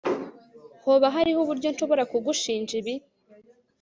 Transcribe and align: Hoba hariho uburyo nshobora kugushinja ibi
Hoba 0.83 1.07
hariho 1.15 1.39
uburyo 1.43 1.67
nshobora 1.73 2.03
kugushinja 2.11 2.73
ibi 2.79 2.93